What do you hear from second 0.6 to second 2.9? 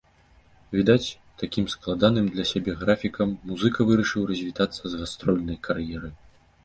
Відаць, такім складаным для сябе